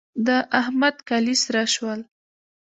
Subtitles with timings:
[0.25, 0.29] د
[0.59, 1.99] احمد کالي سره شول.